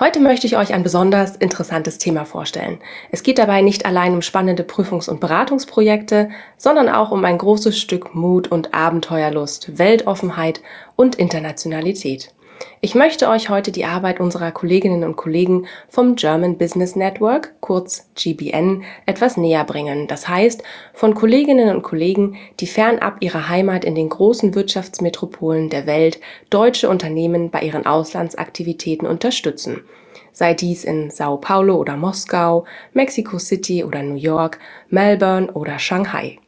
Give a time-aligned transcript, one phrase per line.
[0.00, 2.78] Heute möchte ich euch ein besonders interessantes Thema vorstellen.
[3.10, 7.76] Es geht dabei nicht allein um spannende Prüfungs- und Beratungsprojekte, sondern auch um ein großes
[7.76, 10.60] Stück Mut und Abenteuerlust, Weltoffenheit
[10.94, 12.32] und Internationalität.
[12.80, 18.08] Ich möchte euch heute die Arbeit unserer Kolleginnen und Kollegen vom German Business Network, kurz
[18.14, 20.06] GBN, etwas näher bringen.
[20.06, 20.62] Das heißt,
[20.94, 26.20] von Kolleginnen und Kollegen, die fernab ihrer Heimat in den großen Wirtschaftsmetropolen der Welt
[26.50, 29.82] deutsche Unternehmen bei ihren Auslandsaktivitäten unterstützen.
[30.30, 36.38] Sei dies in Sao Paulo oder Moskau, Mexico City oder New York, Melbourne oder Shanghai.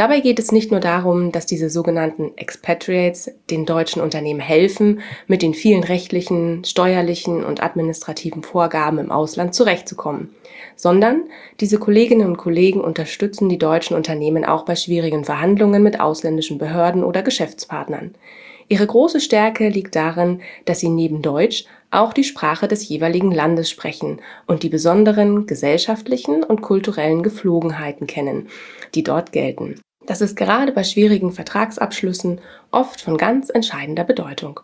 [0.00, 5.42] Dabei geht es nicht nur darum, dass diese sogenannten Expatriates den deutschen Unternehmen helfen, mit
[5.42, 10.34] den vielen rechtlichen, steuerlichen und administrativen Vorgaben im Ausland zurechtzukommen,
[10.74, 11.24] sondern
[11.60, 17.04] diese Kolleginnen und Kollegen unterstützen die deutschen Unternehmen auch bei schwierigen Verhandlungen mit ausländischen Behörden
[17.04, 18.14] oder Geschäftspartnern.
[18.68, 23.68] Ihre große Stärke liegt darin, dass sie neben Deutsch auch die Sprache des jeweiligen Landes
[23.68, 28.48] sprechen und die besonderen gesellschaftlichen und kulturellen Geflogenheiten kennen,
[28.94, 29.74] die dort gelten.
[30.06, 34.60] Das ist gerade bei schwierigen Vertragsabschlüssen oft von ganz entscheidender Bedeutung.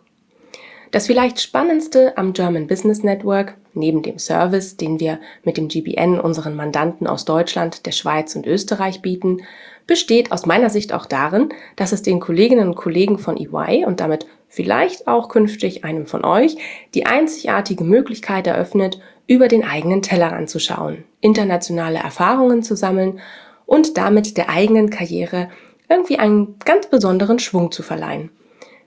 [0.91, 6.19] Das vielleicht spannendste am German Business Network, neben dem Service, den wir mit dem GBN
[6.19, 9.41] unseren Mandanten aus Deutschland, der Schweiz und Österreich bieten,
[9.85, 13.99] besteht aus meiner Sicht auch darin, dass es den Kolleginnen und Kollegen von EY und
[13.99, 16.57] damit vielleicht auch künftig einem von euch
[16.93, 23.19] die einzigartige Möglichkeit eröffnet, über den eigenen Teller anzuschauen, internationale Erfahrungen zu sammeln
[23.67, 25.49] und damit der eigenen Karriere
[25.87, 28.31] irgendwie einen ganz besonderen Schwung zu verleihen.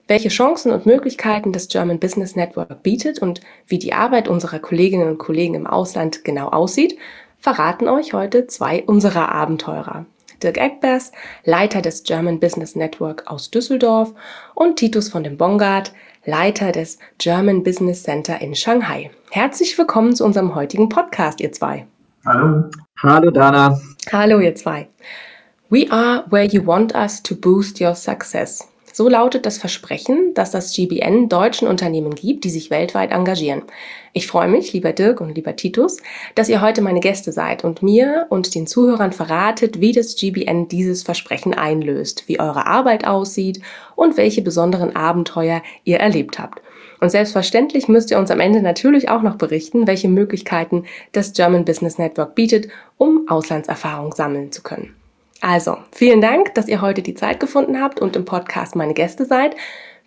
[0.07, 5.07] Welche Chancen und Möglichkeiten das German Business Network bietet und wie die Arbeit unserer Kolleginnen
[5.07, 6.97] und Kollegen im Ausland genau aussieht,
[7.39, 10.05] verraten euch heute zwei unserer Abenteurer.
[10.43, 11.11] Dirk Eckbers,
[11.45, 14.13] Leiter des German Business Network aus Düsseldorf
[14.55, 15.93] und Titus von dem Bongard,
[16.25, 19.11] Leiter des German Business Center in Shanghai.
[19.29, 21.85] Herzlich willkommen zu unserem heutigen Podcast, ihr zwei.
[22.23, 22.69] Hallo.
[23.01, 23.81] Hallo Dana.
[24.11, 24.87] Hallo ihr zwei.
[25.71, 28.67] We are where you want us to boost your success.
[28.93, 33.63] So lautet das Versprechen, das das GBN deutschen Unternehmen gibt, die sich weltweit engagieren.
[34.13, 35.97] Ich freue mich, lieber Dirk und lieber Titus,
[36.35, 40.67] dass ihr heute meine Gäste seid und mir und den Zuhörern verratet, wie das GBN
[40.67, 43.61] dieses Versprechen einlöst, wie eure Arbeit aussieht
[43.95, 46.61] und welche besonderen Abenteuer ihr erlebt habt.
[47.01, 51.65] Und selbstverständlich müsst ihr uns am Ende natürlich auch noch berichten, welche Möglichkeiten das German
[51.65, 52.67] Business Network bietet,
[52.97, 54.95] um Auslandserfahrung sammeln zu können.
[55.41, 59.25] Also, vielen Dank, dass ihr heute die Zeit gefunden habt und im Podcast meine Gäste
[59.25, 59.55] seid.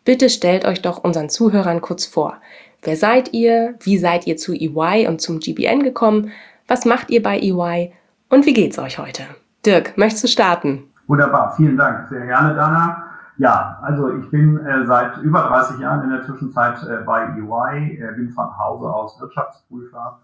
[0.04, 2.36] Bitte stellt euch doch unseren Zuhörern kurz vor.
[2.82, 3.74] Wer seid ihr?
[3.80, 6.30] Wie seid ihr zu EY und zum GBN gekommen?
[6.68, 7.92] Was macht ihr bei EY?
[8.30, 9.24] Und wie geht's euch heute?
[9.66, 10.84] Dirk, möchtest du starten?
[11.08, 12.08] Wunderbar, vielen Dank.
[12.08, 13.03] Sehr gerne, Dana.
[13.36, 17.98] Ja, also ich bin äh, seit über 30 Jahren in der Zwischenzeit äh, bei EY,
[17.98, 20.20] äh, bin von Hause aus Wirtschaftsprüfer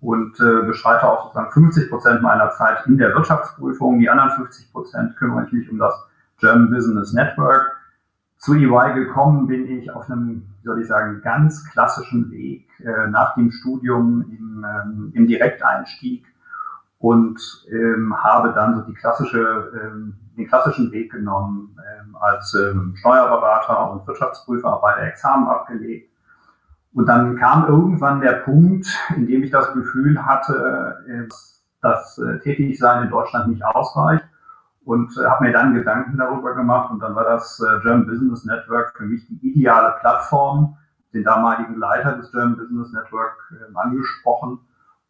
[0.00, 4.00] und äh, bestreite auch sozusagen 50 Prozent meiner Zeit in der Wirtschaftsprüfung.
[4.00, 5.94] Die anderen 50 Prozent kümmere ich mich um das
[6.38, 7.76] German Business Network.
[8.38, 13.08] Zu EY gekommen bin ich auf einem, wie soll ich sagen, ganz klassischen Weg äh,
[13.08, 16.24] nach dem Studium im, ähm, im Direkteinstieg
[16.98, 17.40] und
[17.70, 23.90] ähm, habe dann so die klassische, ähm, den klassischen Weg genommen ähm, als ähm, Steuerberater
[23.90, 26.10] und Wirtschaftsprüfer bei der Examen abgelegt.
[26.94, 30.96] Und dann kam irgendwann der Punkt, in dem ich das Gefühl hatte,
[31.80, 34.24] dass äh, Tätigsein in Deutschland nicht ausreicht.
[34.84, 38.44] Und äh, habe mir dann Gedanken darüber gemacht und dann war das äh, German Business
[38.44, 40.78] Network für mich die ideale Plattform,
[41.12, 44.60] den damaligen Leiter des German Business Network äh, angesprochen.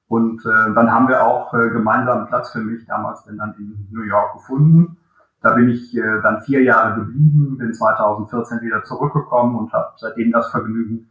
[0.09, 3.87] Und äh, dann haben wir auch äh, gemeinsam Platz für mich damals denn dann in
[3.93, 4.97] New York gefunden.
[5.41, 10.33] Da bin ich äh, dann vier Jahre geblieben, bin 2014 wieder zurückgekommen und habe seitdem
[10.33, 11.09] das Vergnügen,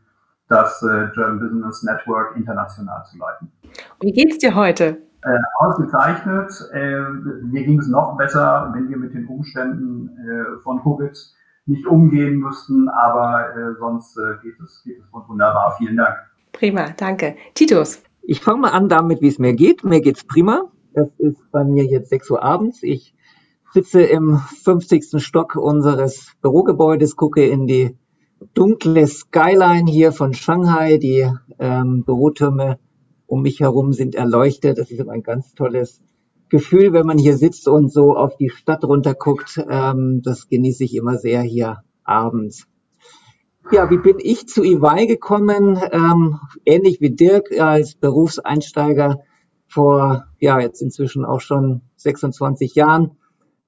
[0.50, 3.52] das äh, German Business Network international zu leiten.
[4.02, 4.98] Wie geht's dir heute?
[5.24, 6.52] Äh, ausgezeichnet.
[6.74, 7.02] Äh,
[7.44, 11.18] mir ging es noch besser, wenn wir mit den Umständen äh, von Covid
[11.66, 15.76] nicht umgehen müssten, aber äh, sonst äh, geht, es, geht es wunderbar.
[15.78, 16.16] Vielen Dank.
[16.54, 17.36] Prima, danke.
[17.54, 18.02] Titus.
[18.24, 19.84] Ich fange mal an damit, wie es mir geht.
[19.84, 20.64] Mir geht's prima.
[20.94, 22.84] Das ist bei mir jetzt 6 Uhr abends.
[22.84, 23.17] Ich
[23.74, 25.24] sitze im 50.
[25.24, 27.98] Stock unseres Bürogebäudes, gucke in die
[28.54, 31.30] dunkle Skyline hier von Shanghai, die
[31.60, 32.80] ähm, Bürotürme
[33.26, 34.78] um mich herum sind erleuchtet.
[34.78, 36.02] Das ist ein ganz tolles
[36.50, 39.60] Gefühl, wenn man hier sitzt und so auf die Stadt runterguckt.
[39.70, 42.68] Ähm, das genieße ich immer sehr hier abends.
[43.70, 45.78] Ja, wie bin ich zu EY gekommen?
[45.92, 49.24] Ähm, ähnlich wie Dirk als Berufseinsteiger
[49.68, 53.17] vor, ja, jetzt inzwischen auch schon 26 Jahren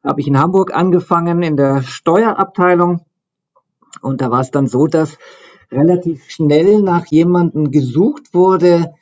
[0.04, 3.02] habe ich in Hamburg angefangen in der Steuerabteilung.
[4.02, 5.18] Und da war es dann so, dass
[5.72, 8.94] relativ schnell nach jemandem gesucht wurde,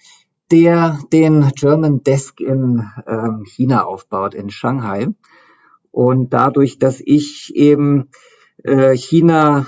[0.51, 5.07] der den German Desk in ähm, China aufbaut, in Shanghai.
[5.91, 8.09] Und dadurch, dass ich eben
[8.63, 9.67] äh, China,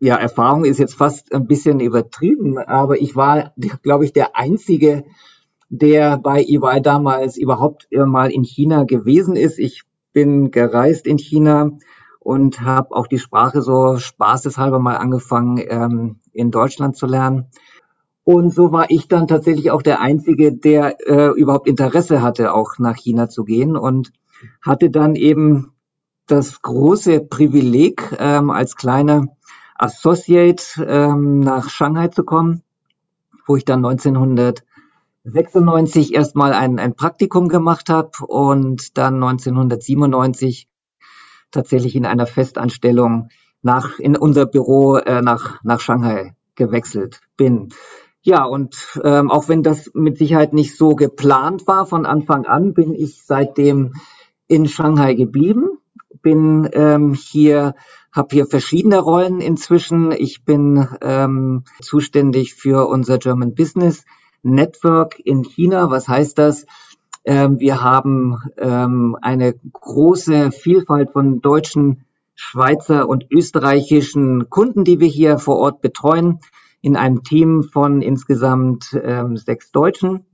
[0.00, 3.52] ja, Erfahrung ist jetzt fast ein bisschen übertrieben, aber ich war,
[3.82, 5.04] glaube ich, der Einzige,
[5.68, 9.58] der bei EY damals überhaupt mal in China gewesen ist.
[9.58, 11.72] Ich bin gereist in China
[12.18, 17.46] und habe auch die Sprache so spaßeshalber mal angefangen ähm, in Deutschland zu lernen.
[18.24, 22.78] Und so war ich dann tatsächlich auch der Einzige, der äh, überhaupt Interesse hatte, auch
[22.78, 24.12] nach China zu gehen und
[24.60, 25.72] hatte dann eben
[26.26, 29.26] das große Privileg, ähm, als kleiner
[29.76, 32.62] Associate ähm, nach Shanghai zu kommen,
[33.46, 33.80] wo ich dann
[35.24, 40.68] 1996 erstmal ein, ein Praktikum gemacht habe und dann 1997
[41.52, 43.28] tatsächlich in einer Festanstellung
[43.62, 47.68] nach in unser Büro äh, nach nach Shanghai gewechselt bin.
[48.22, 52.74] Ja, und ähm, auch wenn das mit Sicherheit nicht so geplant war von Anfang an,
[52.74, 53.94] bin ich seitdem
[54.48, 55.78] in Shanghai geblieben.
[56.20, 57.74] Bin ähm, hier,
[58.12, 60.12] habe hier verschiedene Rollen inzwischen.
[60.12, 64.04] Ich bin ähm, zuständig für unser German Business
[64.42, 65.90] Network in China.
[65.90, 66.66] Was heißt das?
[67.24, 72.04] Ähm, wir haben ähm, eine große Vielfalt von deutschen,
[72.34, 76.40] Schweizer und österreichischen Kunden, die wir hier vor Ort betreuen
[76.80, 80.26] in einem Team von insgesamt ähm, sechs Deutschen.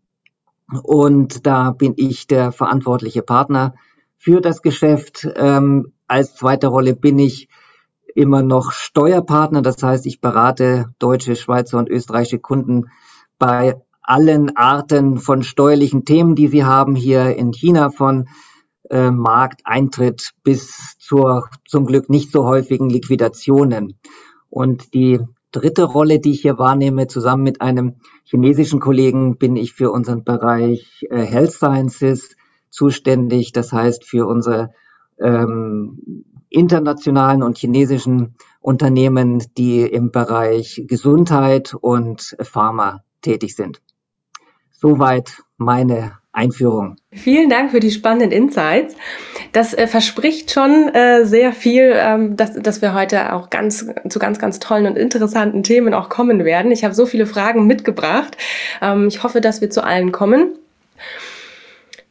[0.82, 3.74] Und da bin ich der verantwortliche Partner
[4.16, 5.28] für das Geschäft.
[5.36, 7.48] Ähm, als zweite Rolle bin ich
[8.14, 9.62] immer noch Steuerpartner.
[9.62, 12.86] Das heißt, ich berate deutsche, Schweizer und österreichische Kunden
[13.38, 18.28] bei allen Arten von steuerlichen Themen, die sie haben hier in China, von
[18.90, 23.98] äh, Markteintritt bis zur zum Glück nicht so häufigen Liquidationen.
[24.48, 25.20] Und die
[25.52, 27.06] dritte Rolle, die ich hier wahrnehme.
[27.06, 32.36] Zusammen mit einem chinesischen Kollegen bin ich für unseren Bereich äh, Health Sciences
[32.70, 33.52] zuständig.
[33.52, 34.70] Das heißt für unsere
[35.20, 43.82] ähm, internationalen und chinesischen Unternehmen, die im Bereich Gesundheit und Pharma tätig sind.
[44.80, 46.94] Soweit meine Einführung.
[47.12, 48.94] Vielen Dank für die spannenden Insights.
[49.50, 54.18] Das äh, verspricht schon äh, sehr viel, ähm, dass, dass wir heute auch ganz zu
[54.20, 56.70] ganz, ganz tollen und interessanten Themen auch kommen werden.
[56.70, 58.36] Ich habe so viele Fragen mitgebracht.
[58.80, 60.52] Ähm, ich hoffe, dass wir zu allen kommen.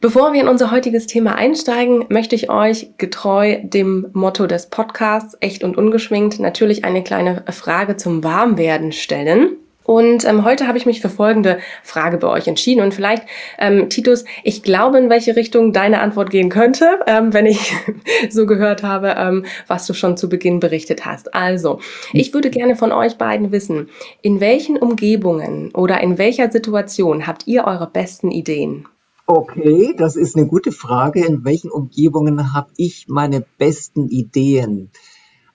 [0.01, 5.37] Bevor wir in unser heutiges Thema einsteigen, möchte ich euch getreu dem Motto des Podcasts
[5.39, 9.55] echt und ungeschminkt natürlich eine kleine Frage zum Warmwerden stellen.
[9.87, 12.83] Und ähm, heute habe ich mich für folgende Frage bei euch entschieden.
[12.83, 13.23] Und vielleicht,
[13.57, 17.73] ähm, Titus, ich glaube, in welche Richtung deine Antwort gehen könnte, ähm, wenn ich
[18.29, 21.33] so gehört habe, ähm, was du schon zu Beginn berichtet hast.
[21.33, 21.79] Also,
[22.11, 23.87] ich würde gerne von euch beiden wissen,
[24.21, 28.89] in welchen Umgebungen oder in welcher Situation habt ihr eure besten Ideen?
[29.25, 31.25] Okay, das ist eine gute Frage.
[31.25, 34.91] In welchen Umgebungen habe ich meine besten Ideen?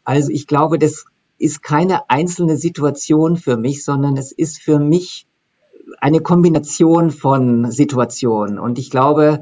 [0.04, 1.04] Also ich glaube, das
[1.42, 5.26] ist keine einzelne Situation für mich, sondern es ist für mich
[5.98, 8.58] eine Kombination von Situationen.
[8.60, 9.40] Und ich glaube,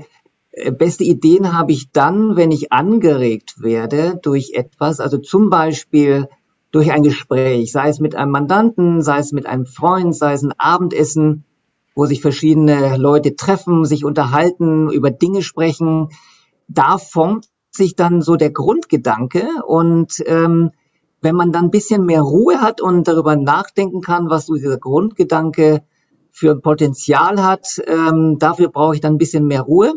[0.53, 6.29] äh, beste Ideen habe ich dann, wenn ich angeregt werde durch etwas, also zum Beispiel
[6.71, 10.43] durch ein Gespräch, sei es mit einem Mandanten, sei es mit einem Freund, sei es
[10.43, 11.45] ein Abendessen,
[11.95, 16.09] wo sich verschiedene Leute treffen, sich unterhalten, über Dinge sprechen.
[16.69, 20.71] Da formt sich dann so der Grundgedanke und ähm,
[21.21, 24.79] wenn man dann ein bisschen mehr Ruhe hat und darüber nachdenken kann, was so dieser
[24.79, 25.83] Grundgedanke
[26.31, 29.95] für Potenzial hat, ähm, dafür brauche ich dann ein bisschen mehr Ruhe.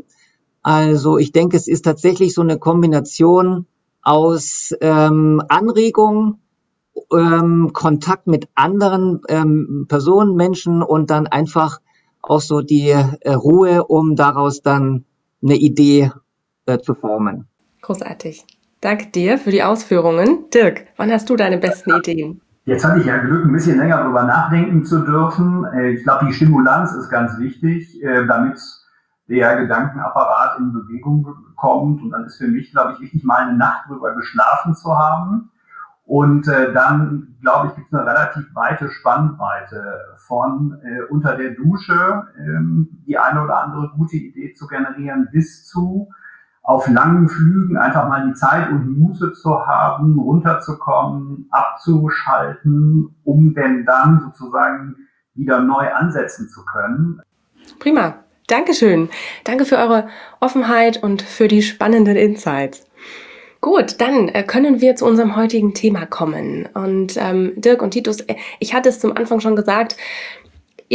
[0.62, 3.68] Also ich denke, es ist tatsächlich so eine Kombination
[4.02, 6.40] aus ähm, Anregung,
[7.12, 11.80] ähm, Kontakt mit anderen ähm, Personen, Menschen und dann einfach
[12.22, 15.06] auch so die äh, Ruhe, um daraus dann
[15.42, 16.12] eine Idee
[16.66, 17.48] äh, zu formen.
[17.82, 18.46] Großartig.
[18.84, 20.50] Danke dir für die Ausführungen.
[20.54, 22.42] Dirk, wann hast du deine besten Ideen?
[22.66, 25.64] Jetzt hatte ich ja Glück, ein bisschen länger darüber nachdenken zu dürfen.
[25.74, 28.60] Äh, ich glaube, die Stimulanz ist ganz wichtig, äh, damit
[29.30, 31.26] der Gedankenapparat in Bewegung
[31.56, 32.02] kommt.
[32.02, 35.50] Und dann ist für mich, glaube ich, wichtig, mal eine Nacht drüber geschlafen zu haben.
[36.04, 41.52] Und äh, dann, glaube ich, gibt es eine relativ weite Spannbreite von äh, unter der
[41.52, 46.10] Dusche ähm, die eine oder andere gute Idee zu generieren, bis zu
[46.64, 53.86] auf langen Flügen einfach mal die Zeit und Muße zu haben, runterzukommen, abzuschalten, um denn
[53.86, 54.96] dann sozusagen
[55.36, 57.22] wieder neu ansetzen zu können.
[57.80, 58.16] Prima.
[58.48, 59.10] Dankeschön.
[59.46, 60.10] Danke für eure
[60.42, 62.86] Offenheit und für die spannenden Insights.
[63.62, 66.68] Gut, dann äh, können wir zu unserem heutigen Thema kommen.
[66.74, 69.96] Und ähm, Dirk und Titus, äh, ich hatte es zum Anfang schon gesagt,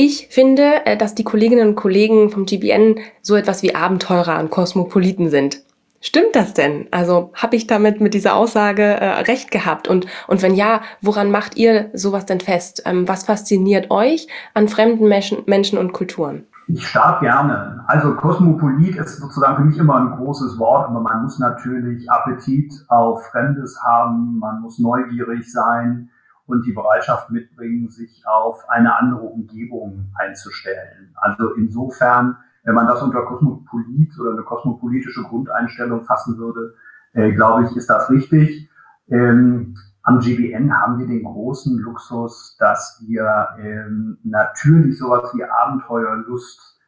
[0.01, 4.49] ich finde, äh, dass die Kolleginnen und Kollegen vom GBN so etwas wie Abenteurer und
[4.49, 5.61] Kosmopoliten sind.
[6.01, 6.87] Stimmt das denn?
[6.93, 9.89] Also habe ich damit mit dieser Aussage äh, recht gehabt?
[9.89, 12.85] Und, und wenn ja, woran macht ihr sowas denn fest?
[12.87, 16.47] Ähm, was fasziniert euch an fremden Menschen, Menschen und Kulturen?
[16.69, 17.83] Ich starb gerne.
[17.89, 22.73] Also Kosmopolit ist sozusagen für mich immer ein großes Wort, aber man muss natürlich Appetit
[22.87, 26.11] auf Fremdes haben, man muss neugierig sein
[26.49, 31.15] und die Bereitschaft mitbringen, sich auf eine andere Umgebung einzustellen.
[31.15, 32.39] Also insofern
[32.69, 36.75] wenn man das unter Kosmopolit oder eine kosmopolitische Grundeinstellung fassen würde,
[37.15, 38.69] äh, glaube ich, ist das richtig.
[39.09, 46.79] Ähm, am GBN haben wir den großen Luxus, dass wir ähm, natürlich sowas wie Abenteuerlust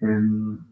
[0.00, 0.66] ähm,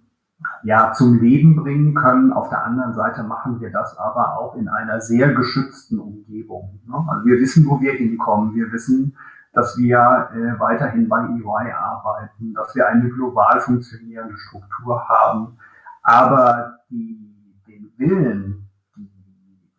[0.62, 2.32] ja, zum Leben bringen können.
[2.32, 6.80] Auf der anderen Seite machen wir das aber auch in einer sehr geschützten Umgebung.
[6.86, 6.94] Ne?
[7.08, 8.54] Also wir wissen, wo wir hinkommen.
[8.54, 9.16] Wir wissen,
[9.54, 15.56] dass wir äh, weiterhin bei EY arbeiten, dass wir eine global funktionierende Struktur haben,
[16.02, 17.18] aber die,
[17.66, 19.08] den Willen, die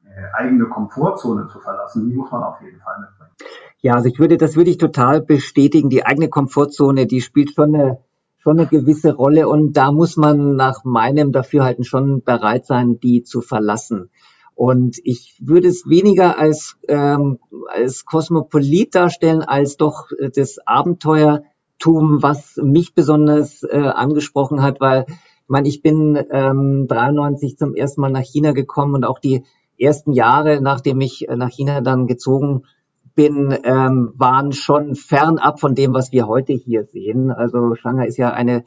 [0.06, 3.32] äh, eigene Komfortzone zu verlassen, die muss man auf jeden Fall mitbringen.
[3.80, 5.90] Ja, also ich würde, das würde ich total bestätigen.
[5.90, 8.00] Die eigene Komfortzone, die spielt schon eine,
[8.46, 13.24] schon eine gewisse Rolle und da muss man nach meinem Dafürhalten schon bereit sein, die
[13.24, 14.12] zu verlassen.
[14.54, 22.58] Und ich würde es weniger als, ähm, als Kosmopolit darstellen, als doch das Abenteuertum, was
[22.58, 28.12] mich besonders äh, angesprochen hat, weil ich meine, ich bin ähm, 93 zum ersten Mal
[28.12, 29.44] nach China gekommen und auch die
[29.80, 32.66] ersten Jahre, nachdem ich äh, nach China dann gezogen
[33.16, 37.32] bin, ähm, waren schon fernab von dem, was wir heute hier sehen.
[37.32, 38.64] Also Shanghai ist ja eine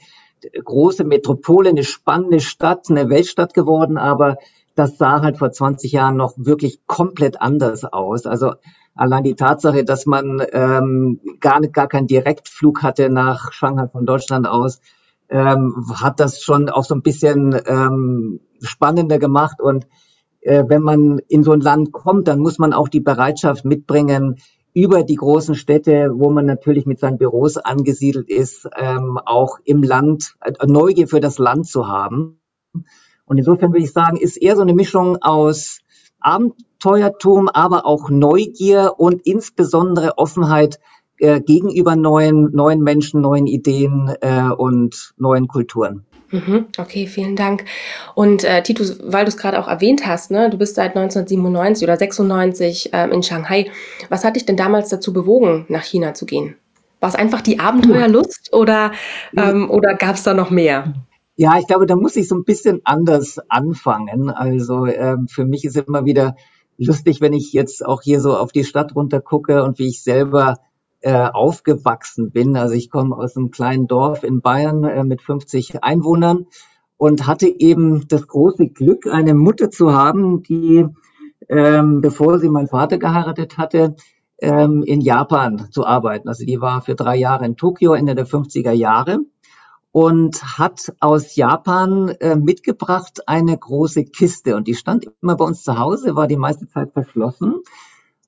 [0.64, 4.38] große Metropole, eine spannende Stadt, eine Weltstadt geworden, aber
[4.74, 8.26] das sah halt vor 20 Jahren noch wirklich komplett anders aus.
[8.26, 8.52] Also
[8.94, 14.06] allein die Tatsache, dass man ähm, gar, nicht, gar keinen Direktflug hatte nach Shanghai von
[14.06, 14.80] Deutschland aus,
[15.28, 19.60] ähm, hat das schon auch so ein bisschen ähm, spannender gemacht.
[19.60, 19.86] Und
[20.42, 24.37] wenn man in so ein Land kommt, dann muss man auch die Bereitschaft mitbringen,
[24.78, 29.83] über die großen Städte, wo man natürlich mit seinen Büros angesiedelt ist, ähm, auch im
[29.83, 32.40] Land äh, Neugier für das Land zu haben.
[33.25, 35.80] Und insofern würde ich sagen, ist eher so eine Mischung aus
[36.21, 40.78] Abenteuertum, aber auch Neugier und insbesondere Offenheit
[41.18, 46.07] äh, gegenüber neuen, neuen Menschen, neuen Ideen äh, und neuen Kulturen.
[46.30, 47.64] Mhm, okay, vielen Dank.
[48.14, 51.85] Und äh, Titus, weil du es gerade auch erwähnt hast, ne, du bist seit 1997
[51.85, 53.70] oder 96 ähm, in Shanghai.
[54.11, 56.56] Was hat dich denn damals dazu bewogen, nach China zu gehen?
[57.00, 58.92] War es einfach die Abenteuerlust oder,
[59.37, 60.94] ähm, oder gab es da noch mehr?
[61.37, 64.28] Ja, ich glaube, da muss ich so ein bisschen anders anfangen.
[64.28, 66.35] Also ähm, für mich ist immer wieder
[66.76, 70.02] lustig, wenn ich jetzt auch hier so auf die Stadt runter gucke und wie ich
[70.02, 70.58] selber
[71.00, 72.56] äh, aufgewachsen bin.
[72.56, 76.46] Also ich komme aus einem kleinen Dorf in Bayern äh, mit 50 Einwohnern
[76.96, 80.86] und hatte eben das große Glück, eine Mutter zu haben, die,
[81.48, 83.94] ähm, bevor sie meinen Vater geheiratet hatte,
[84.40, 86.28] ähm, in Japan zu arbeiten.
[86.28, 89.20] Also die war für drei Jahre in Tokio, Ende der 50er Jahre
[89.92, 94.56] und hat aus Japan äh, mitgebracht eine große Kiste.
[94.56, 97.62] Und die stand immer bei uns zu Hause, war die meiste Zeit verschlossen.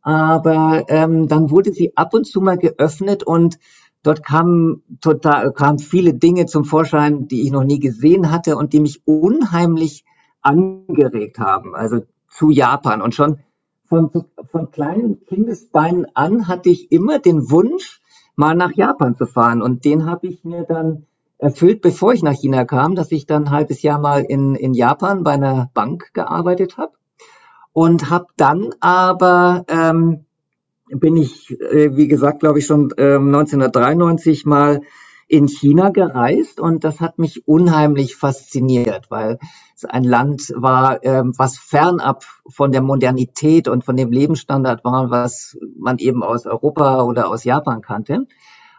[0.02, 3.58] Aber ähm, dann wurde sie ab und zu mal geöffnet und
[4.02, 8.72] dort kamen total kamen viele Dinge zum Vorschein, die ich noch nie gesehen hatte und
[8.72, 10.04] die mich unheimlich
[10.40, 11.74] angeregt haben.
[11.74, 13.02] Also zu Japan.
[13.02, 13.40] Und schon
[13.84, 14.10] von,
[14.50, 18.00] von kleinen Kindesbeinen an hatte ich immer den Wunsch,
[18.36, 19.60] mal nach Japan zu fahren.
[19.60, 23.44] Und den habe ich mir dann erfüllt, bevor ich nach China kam, dass ich dann
[23.44, 26.92] ein halbes Jahr mal in, in Japan bei einer Bank gearbeitet habe
[27.72, 30.24] und habe dann aber ähm,
[30.88, 34.80] bin ich, äh, wie gesagt, glaube ich schon äh, 1993 mal
[35.28, 39.38] in China gereist und das hat mich unheimlich fasziniert, weil
[39.76, 45.10] es ein Land war, ähm, was fernab von der Modernität und von dem Lebensstandard war,
[45.10, 48.26] was man eben aus Europa oder aus Japan kannte.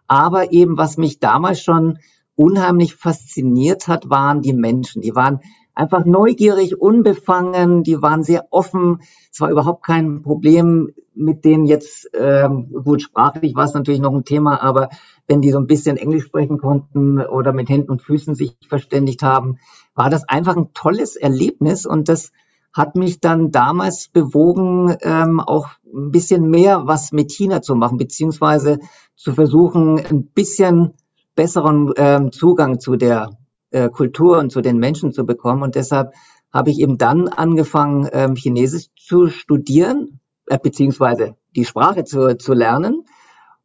[0.07, 1.99] Aber eben, was mich damals schon
[2.35, 5.01] unheimlich fasziniert hat, waren die Menschen.
[5.01, 5.39] Die waren
[5.81, 9.01] einfach neugierig, unbefangen, die waren sehr offen.
[9.31, 14.13] Es war überhaupt kein Problem, mit denen jetzt, ähm, gut, sprachlich war es natürlich noch
[14.13, 14.89] ein Thema, aber
[15.27, 19.23] wenn die so ein bisschen Englisch sprechen konnten oder mit Händen und Füßen sich verständigt
[19.23, 19.57] haben,
[19.95, 22.31] war das einfach ein tolles Erlebnis und das
[22.73, 27.97] hat mich dann damals bewogen, ähm, auch ein bisschen mehr was mit China zu machen,
[27.97, 28.79] beziehungsweise
[29.15, 30.93] zu versuchen, ein bisschen
[31.35, 33.40] besseren ähm, Zugang zu der
[33.71, 35.63] äh, Kultur und zu den Menschen zu bekommen.
[35.63, 36.13] Und deshalb
[36.53, 42.53] habe ich eben dann angefangen, ähm, Chinesisch zu studieren, äh, beziehungsweise die Sprache zu, zu
[42.53, 43.05] lernen.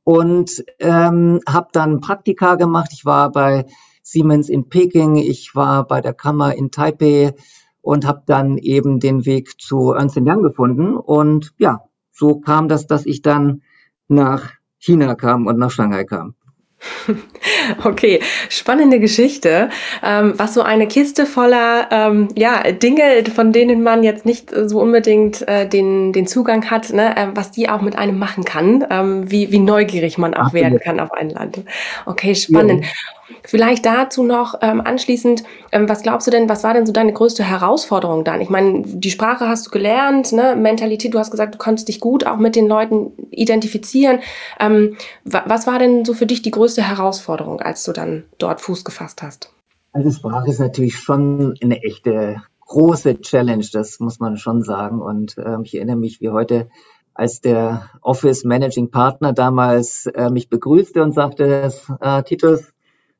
[0.04, 2.90] Und ähm, habe dann Praktika gemacht.
[2.92, 3.66] Ich war bei
[4.02, 7.34] Siemens in Peking, ich war bei der Kammer in Taipei
[7.82, 10.96] und habe dann eben den Weg zu Ernst Young gefunden.
[10.96, 11.82] Und ja,
[12.12, 13.62] so kam das, dass ich dann
[14.06, 16.36] nach China kam und nach Shanghai kam.
[17.84, 19.70] Okay, spannende Geschichte.
[20.02, 24.80] Ähm, was so eine Kiste voller ähm, ja, Dinge, von denen man jetzt nicht so
[24.80, 28.84] unbedingt äh, den, den Zugang hat, ne, äh, was die auch mit einem machen kann,
[28.90, 31.60] ähm, wie, wie neugierig man auch Ach, werden kann auf ein Land.
[32.04, 32.84] Okay, spannend.
[32.84, 33.15] Ja.
[33.44, 37.12] Vielleicht dazu noch ähm, anschließend, ähm, was glaubst du denn, was war denn so deine
[37.12, 38.40] größte Herausforderung dann?
[38.40, 40.56] Ich meine, die Sprache hast du gelernt, ne?
[40.56, 44.20] Mentalität, du hast gesagt, du konntest dich gut auch mit den Leuten identifizieren.
[44.60, 48.84] Ähm, was war denn so für dich die größte Herausforderung, als du dann dort Fuß
[48.84, 49.52] gefasst hast?
[49.92, 55.00] Also Sprache ist natürlich schon eine echte große Challenge, das muss man schon sagen.
[55.00, 56.68] Und ähm, ich erinnere mich wie heute,
[57.14, 62.72] als der Office Managing Partner damals äh, mich begrüßte und sagte, äh, Titus,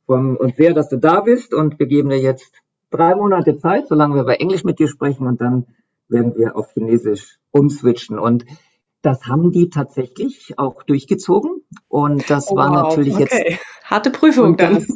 [0.07, 2.53] freuen uns sehr, dass du da bist und wir geben dir jetzt
[2.91, 5.67] drei Monate Zeit, solange wir bei Englisch mit dir sprechen und dann
[6.09, 8.19] werden wir auf Chinesisch umswitchen.
[8.19, 8.45] Und
[9.03, 11.63] das haben die tatsächlich auch durchgezogen.
[11.89, 12.89] Und das oh, war wow.
[12.89, 13.51] natürlich okay.
[13.51, 13.61] jetzt.
[13.85, 14.75] Harte Prüfung dann.
[14.75, 14.87] Das,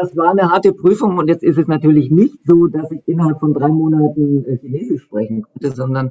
[0.00, 1.18] das, war eine harte Prüfung.
[1.18, 5.02] Und jetzt ist es natürlich nicht so, dass ich innerhalb von drei Monaten äh, Chinesisch
[5.02, 6.10] sprechen konnte, sondern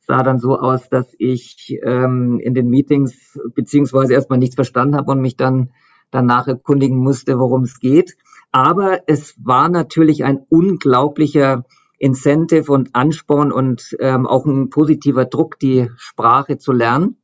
[0.00, 5.10] sah dann so aus, dass ich ähm, in den Meetings beziehungsweise erstmal nichts verstanden habe
[5.10, 5.70] und mich dann
[6.10, 8.16] danach erkundigen musste, worum es geht.
[8.52, 11.64] Aber es war natürlich ein unglaublicher
[11.98, 17.16] Incentive und Ansporn und ähm, auch ein positiver Druck, die Sprache zu lernen.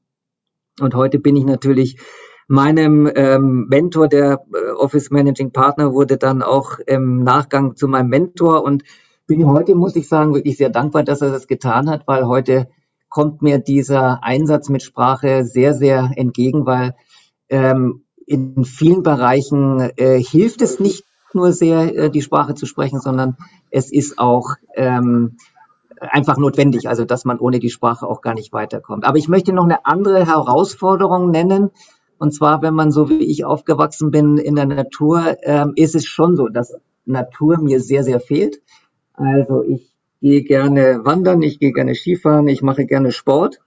[0.81, 1.99] Und heute bin ich natürlich
[2.49, 8.09] meinem ähm, Mentor, der äh, Office Managing Partner, wurde dann auch im Nachgang zu meinem
[8.09, 8.83] Mentor und
[9.27, 12.69] bin heute, muss ich sagen, wirklich sehr dankbar, dass er das getan hat, weil heute
[13.09, 16.95] kommt mir dieser Einsatz mit Sprache sehr, sehr entgegen, weil
[17.49, 21.05] ähm, in vielen Bereichen äh, hilft es nicht
[21.35, 23.37] nur sehr, äh, die Sprache zu sprechen, sondern
[23.71, 25.37] es ist auch ähm,
[26.01, 29.05] einfach notwendig, also dass man ohne die Sprache auch gar nicht weiterkommt.
[29.05, 31.71] Aber ich möchte noch eine andere Herausforderung nennen.
[32.19, 36.07] Und zwar, wenn man so wie ich aufgewachsen bin in der Natur, ähm, ist es
[36.07, 38.61] schon so, dass Natur mir sehr, sehr fehlt.
[39.15, 43.61] Also ich gehe gerne wandern, ich gehe gerne Skifahren, ich mache gerne Sport.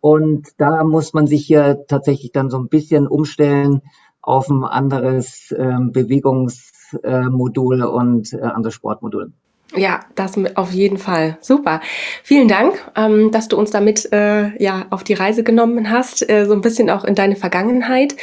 [0.00, 3.82] Und da muss man sich hier tatsächlich dann so ein bisschen umstellen
[4.22, 9.32] auf ein anderes ähm, Bewegungsmodul und äh, anderes Sportmodul.
[9.76, 11.36] Ja, das auf jeden Fall.
[11.40, 11.80] Super.
[12.22, 16.46] Vielen Dank, ähm, dass du uns damit äh, ja auf die Reise genommen hast, äh,
[16.46, 18.16] so ein bisschen auch in deine Vergangenheit.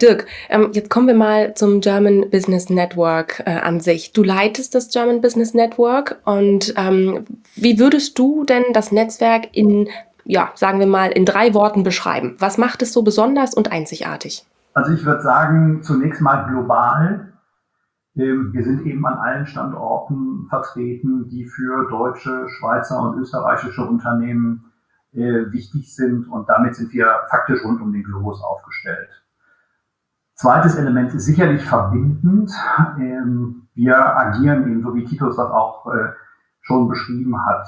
[0.00, 4.12] Dirk, ähm, jetzt kommen wir mal zum German Business Network äh, an sich.
[4.12, 9.88] Du leitest das German Business Network und ähm, wie würdest du denn das Netzwerk in
[10.24, 12.36] ja, sagen wir mal, in drei Worten beschreiben?
[12.38, 14.44] Was macht es so besonders und einzigartig?
[14.74, 17.32] Also ich würde sagen, zunächst mal global.
[18.16, 24.72] Ähm, wir sind eben an allen Standorten vertreten, die für deutsche, Schweizer und österreichische Unternehmen
[25.12, 29.10] äh, wichtig sind und damit sind wir faktisch rund um den Globus aufgestellt.
[30.34, 32.50] Zweites Element ist sicherlich verbindend.
[32.98, 36.12] Ähm, wir agieren eben, so wie Titus das auch äh,
[36.60, 37.66] schon beschrieben hat,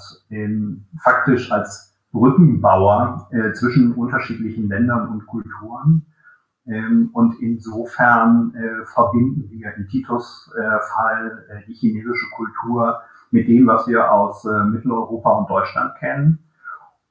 [1.02, 6.06] faktisch als Brückenbauer äh, zwischen unterschiedlichen Ländern und Kulturen.
[6.66, 13.00] Ähm, und insofern äh, verbinden wir in Titus äh, die chinesische Kultur
[13.30, 16.38] mit dem, was wir aus äh, Mitteleuropa und Deutschland kennen.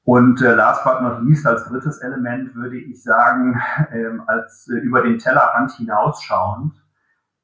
[0.06, 3.62] Und äh, last but not least, als drittes Element würde ich sagen,
[3.92, 6.74] ähm, als äh, über den Tellerrand hinausschauend,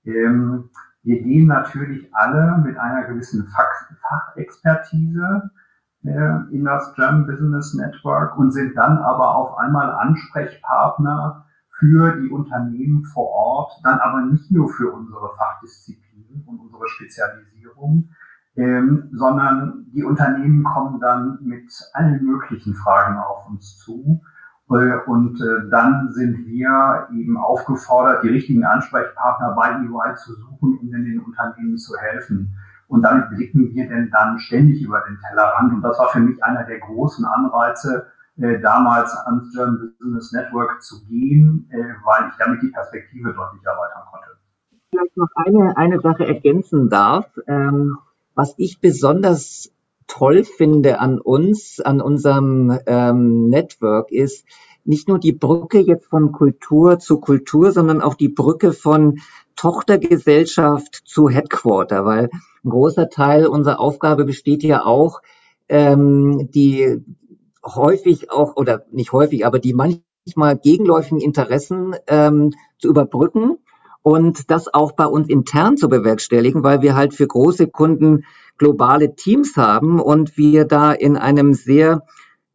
[0.05, 0.69] ähm,
[1.03, 3.69] wir gehen natürlich alle mit einer gewissen Fach
[4.01, 5.51] Fachexpertise
[6.01, 11.45] in das German Business Network und sind dann aber auf einmal Ansprechpartner
[11.79, 18.09] für die Unternehmen vor Ort, dann aber nicht nur für unsere Fachdisziplin und unsere Spezialisierung,
[18.55, 24.21] ähm, sondern die Unternehmen kommen dann mit allen möglichen Fragen auf uns zu.
[24.69, 30.77] Äh, und äh, dann sind wir eben aufgefordert, die richtigen Ansprechpartner bei EY zu suchen,
[30.79, 32.55] um den Unternehmen zu helfen.
[32.89, 35.73] Und damit blicken wir denn dann ständig über den Tellerrand.
[35.73, 40.81] Und das war für mich einer der großen Anreize, äh, damals ans German Business Network
[40.81, 44.27] zu gehen, äh, weil ich damit die Perspektive deutlich erweitern konnte.
[44.89, 47.27] Vielleicht noch eine, eine Sache ergänzen darf.
[47.47, 47.99] Ähm,
[48.33, 49.71] was ich besonders
[50.07, 54.45] toll finde an uns, an unserem ähm, Network, ist
[54.83, 59.19] nicht nur die Brücke jetzt von Kultur zu Kultur, sondern auch die Brücke von
[59.55, 62.29] Tochtergesellschaft zu Headquarter, weil
[62.63, 65.21] ein großer Teil unserer Aufgabe besteht ja auch,
[65.67, 67.03] ähm, die
[67.65, 73.57] häufig auch, oder nicht häufig, aber die manchmal gegenläufigen Interessen ähm, zu überbrücken
[74.01, 78.25] und das auch bei uns intern zu bewerkstelligen, weil wir halt für große Kunden
[78.57, 82.05] globale Teams haben und wir da in einem sehr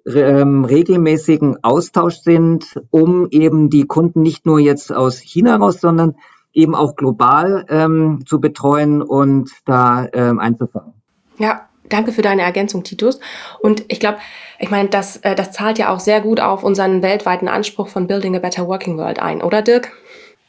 [0.07, 6.17] ähm, regelmäßigen Austausch sind, um eben die Kunden nicht nur jetzt aus China raus, sondern
[6.55, 10.95] eben auch global ähm, zu betreuen und da ähm, einzufangen.
[11.39, 13.21] Ja, danke für deine Ergänzung, Titus.
[13.61, 14.19] Und ich glaube,
[14.59, 18.07] ich meine, das, äh, das zahlt ja auch sehr gut auf unseren weltweiten Anspruch von
[18.07, 19.93] Building a Better Working World ein, oder Dirk?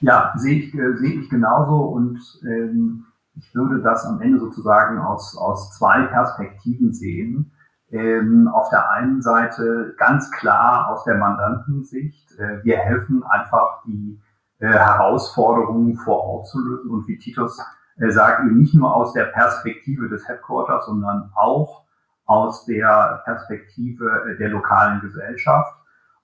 [0.02, 5.00] Ja, sehe ich, äh, sehe ich genauso und ähm, ich würde das am Ende sozusagen
[5.00, 7.52] aus, aus zwei Perspektiven sehen.
[7.92, 12.32] Ähm, auf der einen Seite ganz klar aus der Mandantensicht.
[12.38, 14.20] Äh, wir helfen einfach die
[14.60, 17.60] äh, Herausforderungen vor Ort zu lösen und wie Titus
[17.98, 21.86] äh, sagt, eben nicht nur aus der Perspektive des Headquarters, sondern auch
[22.26, 25.76] aus der Perspektive äh, der lokalen Gesellschaft.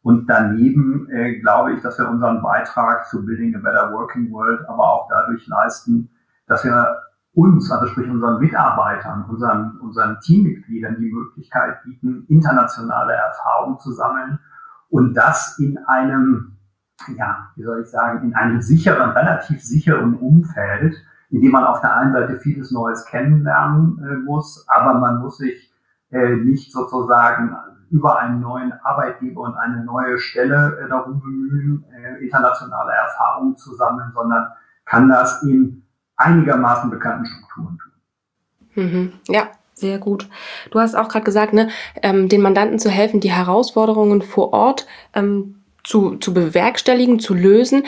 [0.03, 4.67] Und daneben äh, glaube ich, dass wir unseren Beitrag zu Building a Better Working World
[4.67, 6.09] aber auch dadurch leisten,
[6.47, 6.97] dass wir
[7.33, 14.39] uns, also sprich unseren Mitarbeitern, unseren, unseren Teammitgliedern die Möglichkeit bieten, internationale Erfahrungen zu sammeln
[14.89, 16.57] und das in einem,
[17.17, 20.95] ja, wie soll ich sagen, in einem sicheren, relativ sicheren Umfeld,
[21.29, 25.37] in dem man auf der einen Seite vieles Neues kennenlernen äh, muss, aber man muss
[25.37, 25.71] sich
[26.11, 27.55] äh, nicht sozusagen
[27.89, 33.75] über einen neuen Arbeitgeber und eine neue Stelle äh, darum bemühen, äh, internationale Erfahrungen zu
[33.75, 34.47] sammeln, sondern
[34.85, 35.83] kann das in
[36.15, 38.83] einigermaßen bekannten Strukturen tun.
[38.83, 39.13] Mhm.
[39.27, 40.29] Ja, sehr gut.
[40.69, 41.69] Du hast auch gerade gesagt, ne,
[42.01, 47.83] ähm, den Mandanten zu helfen, die Herausforderungen vor Ort ähm, zu, zu bewerkstelligen, zu lösen.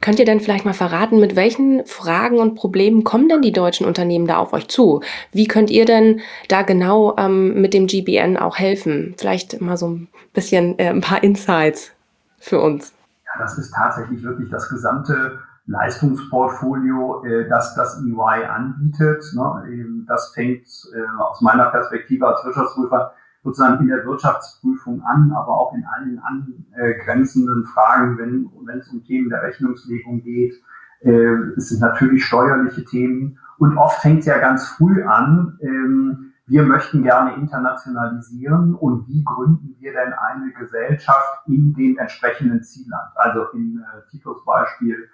[0.00, 3.86] Könnt ihr denn vielleicht mal verraten, mit welchen Fragen und Problemen kommen denn die deutschen
[3.86, 5.02] Unternehmen da auf euch zu?
[5.32, 9.14] Wie könnt ihr denn da genau ähm, mit dem GBN auch helfen?
[9.16, 11.92] Vielleicht mal so ein bisschen äh, ein paar Insights
[12.38, 12.92] für uns.
[13.24, 19.24] Ja, das ist tatsächlich wirklich das gesamte Leistungsportfolio, äh, das das EY anbietet.
[19.34, 20.04] Ne?
[20.06, 25.74] Das fängt äh, aus meiner Perspektive als Wirtschaftsprüfer sozusagen in der Wirtschaftsprüfung an, aber auch
[25.74, 30.54] in allen angrenzenden Fragen, wenn, wenn es um Themen der Rechnungslegung geht.
[31.00, 35.58] Äh, es sind natürlich steuerliche Themen und oft fängt es ja ganz früh an.
[35.60, 42.62] Ähm, wir möchten gerne internationalisieren und wie gründen wir denn eine Gesellschaft in dem entsprechenden
[42.62, 43.12] Zielland?
[43.14, 45.08] Also in äh, Titos Beispiel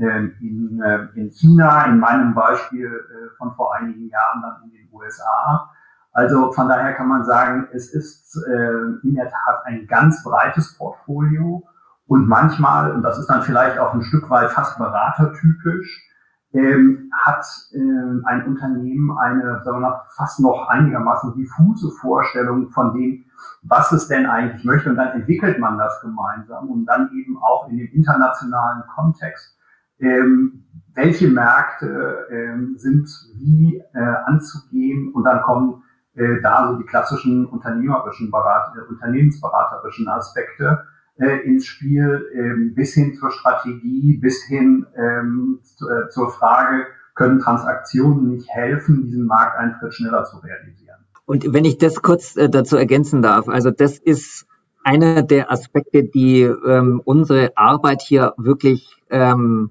[0.00, 4.70] ähm, in, äh, in China, in meinem Beispiel äh, von vor einigen Jahren dann in
[4.70, 5.70] den USA.
[6.12, 10.76] Also von daher kann man sagen, es ist äh, in der Tat ein ganz breites
[10.76, 11.62] Portfolio
[12.06, 16.08] und manchmal, und das ist dann vielleicht auch ein Stück weit fast beratertypisch,
[16.52, 17.78] ähm, hat äh,
[18.26, 23.24] ein Unternehmen eine sagen wir mal, fast noch einigermaßen diffuse Vorstellung von dem,
[23.62, 24.90] was es denn eigentlich möchte.
[24.90, 29.56] Und dann entwickelt man das gemeinsam und dann eben auch in dem internationalen Kontext
[30.02, 35.82] ähm, welche Märkte ähm, sind wie äh, anzugehen und dann kommen
[36.14, 40.84] äh, da so die klassischen unternehmerischen, Berat äh, unternehmensberaterischen Aspekte
[41.16, 46.86] äh, ins Spiel, äh, bis hin zur Strategie, bis hin ähm, zu, äh, zur Frage,
[47.14, 50.96] können Transaktionen nicht helfen, diesen Markteintritt schneller zu realisieren.
[51.26, 54.46] Und wenn ich das kurz äh, dazu ergänzen darf, also das ist
[54.84, 59.70] einer der Aspekte, die ähm, unsere Arbeit hier wirklich ähm,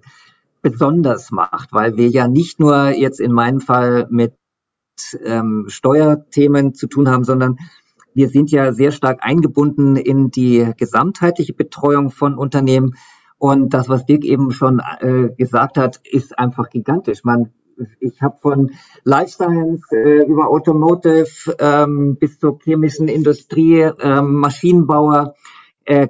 [0.62, 4.34] besonders macht, weil wir ja nicht nur jetzt in meinem Fall mit
[5.24, 7.58] ähm, Steuerthemen zu tun haben, sondern
[8.14, 12.96] wir sind ja sehr stark eingebunden in die gesamtheitliche Betreuung von Unternehmen.
[13.38, 17.24] Und das, was Dirk eben schon äh, gesagt hat, ist einfach gigantisch.
[17.24, 17.52] Man,
[18.00, 18.72] ich habe von
[19.04, 25.36] Life Science äh, über Automotive ähm, bis zur chemischen Industrie, äh, Maschinenbauer,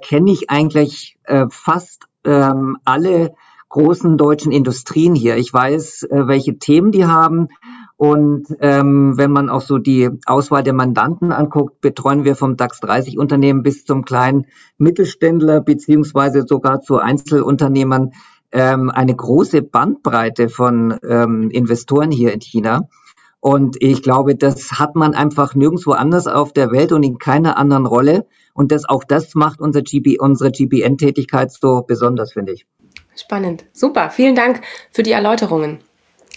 [0.02, 3.34] kenne ich eigentlich äh, fast ähm, alle
[3.70, 5.38] großen deutschen Industrien hier.
[5.38, 7.48] Ich weiß, äh, welche Themen die haben.
[8.02, 12.80] Und ähm, wenn man auch so die Auswahl der Mandanten anguckt, betreuen wir vom DAX
[12.80, 14.48] 30 Unternehmen bis zum kleinen
[14.80, 18.14] Mittelständler beziehungsweise sogar zu Einzelunternehmern
[18.52, 22.90] ähm, eine große Bandbreite von ähm, Investoren hier in China.
[23.40, 27.56] Und ich glaube, das hat man einfach nirgendwo anders auf der Welt und in keiner
[27.56, 28.26] anderen Rolle.
[28.56, 32.66] Und das, auch das macht unser GB, unsere GBN-Tätigkeit so besonders, finde ich.
[33.16, 33.66] Spannend.
[33.74, 34.10] Super.
[34.10, 35.82] Vielen Dank für die Erläuterungen.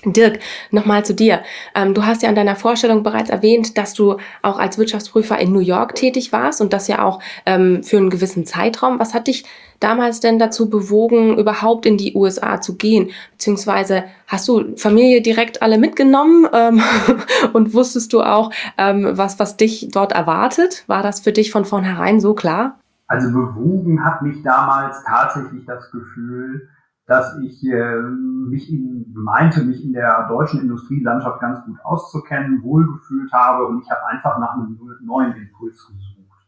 [0.05, 0.39] Dirk,
[0.71, 1.43] nochmal zu dir.
[1.75, 5.53] Ähm, du hast ja in deiner Vorstellung bereits erwähnt, dass du auch als Wirtschaftsprüfer in
[5.53, 8.99] New York tätig warst und das ja auch ähm, für einen gewissen Zeitraum.
[8.99, 9.45] Was hat dich
[9.81, 13.11] damals denn dazu bewogen, überhaupt in die USA zu gehen?
[13.33, 16.83] Beziehungsweise hast du Familie direkt alle mitgenommen ähm,
[17.53, 20.85] und wusstest du auch, was, was dich dort erwartet?
[20.87, 22.79] War das für dich von vornherein so klar?
[23.07, 26.69] Also bewogen hat mich damals tatsächlich das Gefühl,
[27.07, 33.33] dass ich äh, mich in, meinte, mich in der deutschen Industrielandschaft ganz gut auszukennen, wohlgefühlt
[33.33, 36.47] habe und ich habe einfach nach einem neuen Impuls gesucht.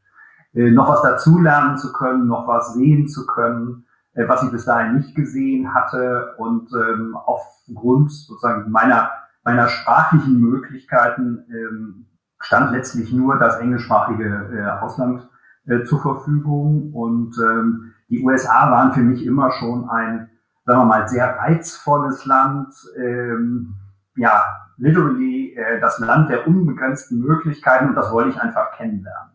[0.54, 4.64] Äh, noch was dazulernen zu können, noch was sehen zu können, äh, was ich bis
[4.64, 9.10] dahin nicht gesehen hatte und ähm, aufgrund sozusagen meiner,
[9.44, 12.06] meiner sprachlichen Möglichkeiten ähm,
[12.38, 15.28] stand letztlich nur das englischsprachige äh, Ausland
[15.66, 20.30] äh, zur Verfügung und ähm, die USA waren für mich immer schon ein
[20.66, 23.76] sagen wir mal, sehr reizvolles Land, ähm,
[24.16, 24.44] ja,
[24.76, 29.30] literally äh, das Land der unbegrenzten Möglichkeiten und das wollte ich einfach kennenlernen.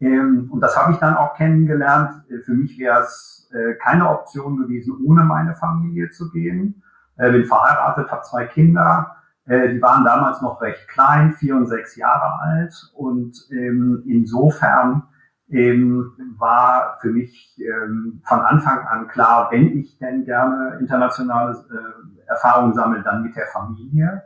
[0.00, 2.24] Ähm, und das habe ich dann auch kennengelernt.
[2.28, 6.82] Äh, für mich wäre es äh, keine Option gewesen, ohne meine Familie zu gehen.
[7.16, 9.16] Äh, bin verheiratet, habe zwei Kinder.
[9.46, 12.92] Äh, die waren damals noch recht klein, vier und sechs Jahre alt.
[12.94, 15.04] Und ähm, insofern
[15.50, 22.28] ähm, war für mich ähm, von Anfang an klar, wenn ich denn gerne internationale äh,
[22.28, 24.22] Erfahrungen sammle, dann mit der Familie.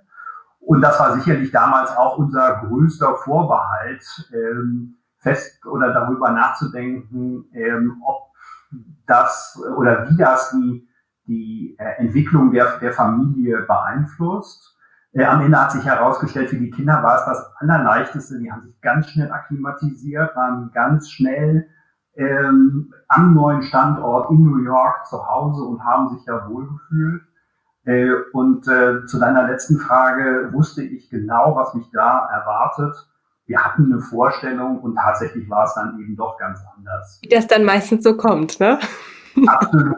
[0.61, 8.03] Und das war sicherlich damals auch unser größter Vorbehalt, ähm, fest oder darüber nachzudenken, ähm,
[8.05, 8.31] ob
[9.07, 10.89] das oder wie das die,
[11.27, 14.74] die äh, Entwicklung der, der Familie beeinflusst.
[15.15, 18.39] Äh, am Ende hat sich herausgestellt, für die Kinder war es das Allerleichteste.
[18.41, 21.69] Die haben sich ganz schnell akklimatisiert, waren ganz schnell
[22.17, 27.23] ähm, am neuen Standort in New York zu Hause und haben sich da wohlgefühlt.
[27.85, 32.97] Äh, und äh, zu deiner letzten Frage wusste ich genau, was mich da erwartet.
[33.47, 37.19] Wir hatten eine Vorstellung und tatsächlich war es dann eben doch ganz anders.
[37.23, 38.79] Wie das dann meistens so kommt, ne?
[39.47, 39.95] Absolut.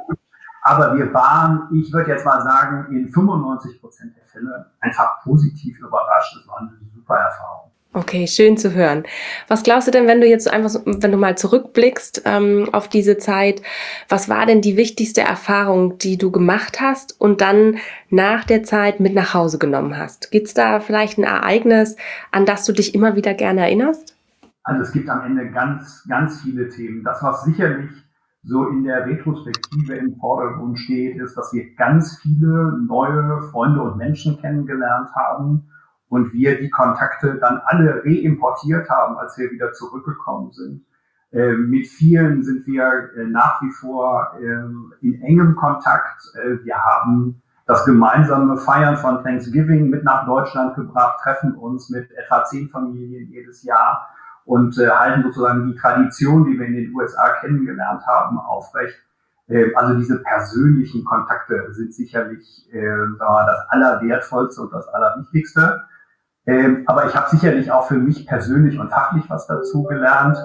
[0.68, 5.78] Aber wir waren, ich würde jetzt mal sagen, in 95 Prozent der Fälle einfach positiv
[5.78, 6.36] überrascht.
[6.40, 7.70] Es war eine super Erfahrung.
[7.92, 9.04] Okay, schön zu hören.
[9.46, 12.88] Was glaubst du denn, wenn du jetzt einfach, so, wenn du mal zurückblickst ähm, auf
[12.88, 13.62] diese Zeit,
[14.08, 17.76] was war denn die wichtigste Erfahrung, die du gemacht hast und dann
[18.10, 20.32] nach der Zeit mit nach Hause genommen hast?
[20.32, 21.96] Gibt es da vielleicht ein Ereignis,
[22.32, 24.16] an das du dich immer wieder gerne erinnerst?
[24.64, 27.04] Also es gibt am Ende ganz, ganz viele Themen.
[27.04, 27.88] Das, was sicherlich
[28.46, 33.96] so in der Retrospektive im Vordergrund steht, ist, dass wir ganz viele neue Freunde und
[33.96, 35.68] Menschen kennengelernt haben
[36.08, 40.84] und wir die Kontakte dann alle reimportiert haben, als wir wieder zurückgekommen sind.
[41.32, 46.22] Äh, mit vielen sind wir äh, nach wie vor äh, in engem Kontakt.
[46.36, 52.08] Äh, wir haben das gemeinsame Feiern von Thanksgiving mit nach Deutschland gebracht, treffen uns mit
[52.12, 54.08] etwa zehn Familien jedes Jahr
[54.46, 58.96] und äh, halten sozusagen die Tradition, die wir in den USA kennengelernt haben, aufrecht.
[59.48, 65.82] Äh, also diese persönlichen Kontakte sind sicherlich äh, das Allerwertvollste und das Allerwichtigste.
[66.46, 70.38] Ähm, aber ich habe sicherlich auch für mich persönlich und fachlich was dazu gelernt.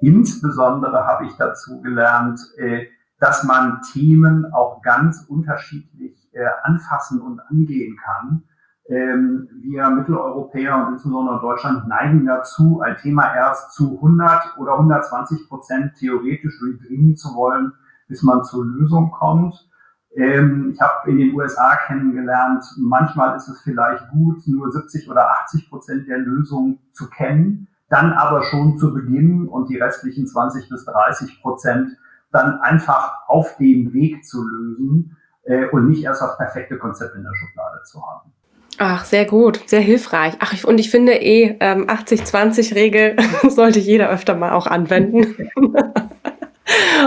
[0.00, 2.88] Insbesondere habe ich dazu gelernt, äh,
[3.20, 8.42] dass man Themen auch ganz unterschiedlich äh, anfassen und angehen kann
[8.86, 15.48] ähm, wir Mitteleuropäer und insbesondere Deutschland neigen dazu, ein Thema erst zu 100 oder 120
[15.48, 17.72] Prozent theoretisch durchdringen zu wollen,
[18.08, 19.68] bis man zur Lösung kommt.
[20.14, 25.30] Ähm, ich habe in den USA kennengelernt, manchmal ist es vielleicht gut, nur 70 oder
[25.30, 30.68] 80 Prozent der Lösung zu kennen, dann aber schon zu beginnen und die restlichen 20
[30.68, 31.90] bis 30 Prozent
[32.30, 37.22] dann einfach auf dem Weg zu lösen äh, und nicht erst das perfekte Konzept in
[37.22, 38.33] der Schublade zu haben.
[38.78, 40.34] Ach, sehr gut, sehr hilfreich.
[40.40, 43.16] Ach, ich, und ich finde eh, ähm, 80-20-Regel
[43.48, 45.48] sollte jeder öfter mal auch anwenden.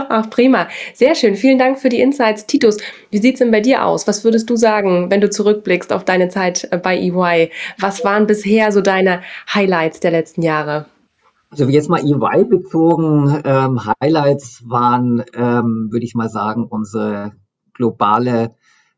[0.10, 0.68] Ach, prima.
[0.94, 1.36] Sehr schön.
[1.36, 2.46] Vielen Dank für die Insights.
[2.46, 2.78] Titus,
[3.10, 4.08] wie sieht's denn bei dir aus?
[4.08, 7.52] Was würdest du sagen, wenn du zurückblickst auf deine Zeit äh, bei EY?
[7.80, 9.22] Was waren bisher so deine
[9.54, 10.86] Highlights der letzten Jahre?
[11.50, 17.34] Also jetzt mal EY bezogen, ähm, Highlights waren, ähm, würde ich mal sagen, unsere
[17.74, 18.56] globale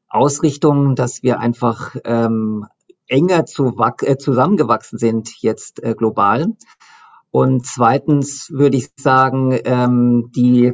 [0.10, 2.66] Ausrichtung, dass wir einfach ähm,
[3.08, 6.56] enger zu äh, zusammengewachsen sind jetzt äh, global.
[7.32, 10.74] Und zweitens würde ich sagen, ähm, die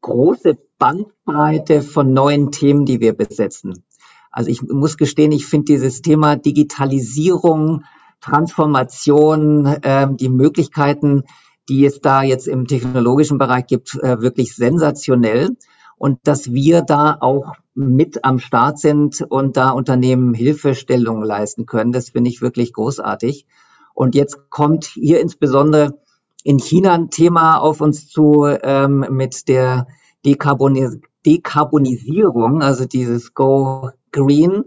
[0.00, 3.84] große Bandbreite von neuen Themen, die wir besetzen.
[4.30, 7.84] Also ich muss gestehen, ich finde dieses Thema Digitalisierung,
[8.20, 11.24] Transformation, ähm, die Möglichkeiten,
[11.68, 15.56] die es da jetzt im technologischen Bereich gibt, äh, wirklich sensationell.
[15.96, 21.92] Und dass wir da auch mit am Start sind und da Unternehmen Hilfestellungen leisten können,
[21.92, 23.46] das finde ich wirklich großartig.
[23.94, 25.98] Und jetzt kommt hier insbesondere
[26.42, 29.86] in China ein Thema auf uns zu ähm, mit der
[30.24, 34.64] Dekarbonis Dekarbonisierung, also dieses Go Green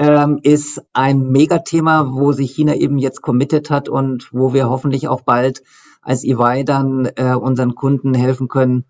[0.00, 5.08] ähm, ist ein Megathema, wo sich China eben jetzt committed hat und wo wir hoffentlich
[5.08, 5.62] auch bald
[6.00, 8.84] als EY dann äh, unseren Kunden helfen können.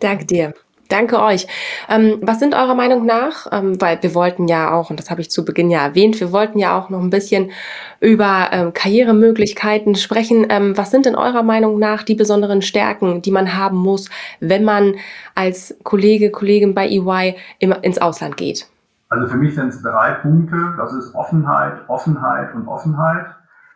[0.00, 0.54] Danke dir.
[0.90, 1.46] Danke euch.
[1.88, 5.20] Ähm, was sind eurer Meinung nach, ähm, weil wir wollten ja auch, und das habe
[5.20, 7.52] ich zu Beginn ja erwähnt, wir wollten ja auch noch ein bisschen
[8.00, 10.46] über ähm, Karrieremöglichkeiten sprechen.
[10.50, 14.64] Ähm, was sind in eurer Meinung nach die besonderen Stärken, die man haben muss, wenn
[14.64, 14.96] man
[15.36, 18.66] als Kollege, Kollegin bei EY immer ins Ausland geht?
[19.10, 20.74] Also für mich sind es drei Punkte.
[20.76, 23.26] Das ist Offenheit, Offenheit und Offenheit.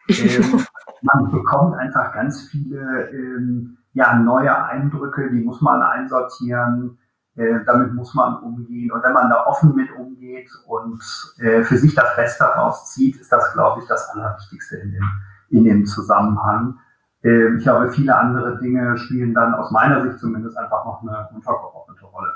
[0.09, 0.65] Ähm,
[1.03, 6.99] man bekommt einfach ganz viele ähm, ja, neue Eindrücke, die muss man einsortieren.
[7.37, 8.93] Äh, damit muss man umgehen.
[8.93, 11.01] Und wenn man da offen mit umgeht und
[11.39, 15.11] äh, für sich das Beste rauszieht, ist das, glaube ich, das Allerwichtigste in dem,
[15.51, 16.79] in dem Zusammenhang.
[17.25, 21.29] Äh, ich glaube, viele andere Dinge spielen dann aus meiner Sicht zumindest einfach noch eine
[21.35, 22.35] untergeordnete Rolle.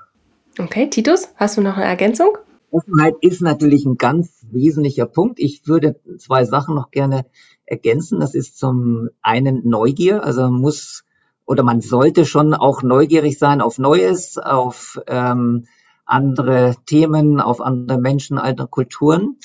[0.59, 2.37] Okay, Titus, hast du noch eine Ergänzung?
[2.71, 5.39] Offenheit ist natürlich ein ganz wesentlicher Punkt.
[5.39, 7.25] Ich würde zwei Sachen noch gerne
[7.65, 8.19] ergänzen.
[8.19, 10.25] Das ist zum einen Neugier.
[10.25, 11.05] Also man muss
[11.49, 15.65] oder man sollte schon auch neugierig sein auf Neues, auf ähm,
[16.05, 19.39] andere Themen, auf andere Menschen, andere Kulturen.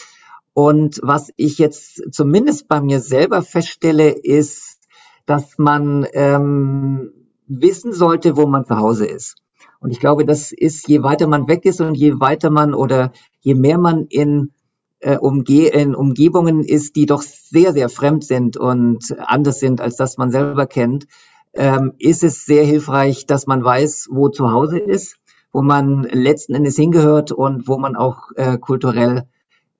[0.54, 4.80] Und was ich jetzt zumindest bei mir selber feststelle, ist,
[5.26, 7.14] dass man ähm,
[7.48, 9.38] wissen sollte, wo man zu Hause ist.
[9.80, 13.14] Und ich glaube, das ist, je weiter man weg ist und je weiter man oder
[13.40, 14.52] je mehr man in,
[15.00, 19.96] äh, Umge in Umgebungen ist, die doch sehr, sehr fremd sind und anders sind, als
[19.96, 21.08] das man selber kennt,
[21.54, 25.18] ähm, ist es sehr hilfreich, dass man weiß, wo zu Hause ist,
[25.52, 29.28] wo man letzten Endes hingehört und wo man auch äh, kulturell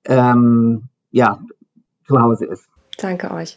[0.04, 1.40] ähm, ja,
[2.06, 2.68] zu Hause ist.
[2.98, 3.56] Danke euch.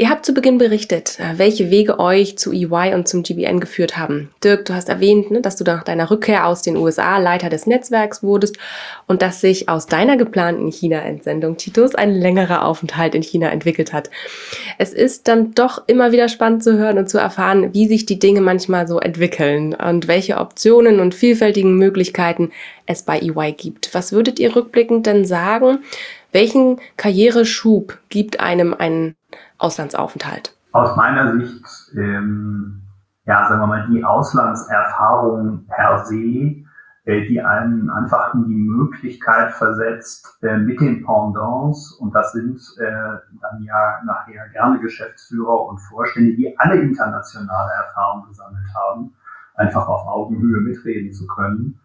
[0.00, 3.98] Ihr habt zu Beginn berichtet, äh, welche Wege euch zu EY und zum GBN geführt
[3.98, 4.30] haben.
[4.42, 7.66] Dirk, du hast erwähnt, ne, dass du nach deiner Rückkehr aus den USA Leiter des
[7.66, 8.56] Netzwerks wurdest
[9.06, 14.08] und dass sich aus deiner geplanten China-Entsendung Titus ein längerer Aufenthalt in China entwickelt hat.
[14.78, 18.18] Es ist dann doch immer wieder spannend zu hören und zu erfahren, wie sich die
[18.18, 22.52] Dinge manchmal so entwickeln und welche Optionen und vielfältigen Möglichkeiten
[22.86, 23.92] es bei EY gibt.
[23.92, 25.80] Was würdet ihr rückblickend denn sagen?
[26.32, 29.14] Welchen Karriereschub gibt einem ein
[29.60, 30.56] Auslandsaufenthalt?
[30.72, 31.64] Aus meiner Sicht,
[31.96, 32.82] ähm,
[33.26, 36.64] ja, sagen wir mal, die Auslandserfahrung per se,
[37.04, 42.60] äh, die einen einfach in die Möglichkeit versetzt, äh, mit den Pendants, und das sind
[42.78, 49.14] äh, dann ja nachher gerne Geschäftsführer und Vorstände, die alle internationale Erfahrung gesammelt haben,
[49.54, 51.80] einfach auf Augenhöhe mitreden zu können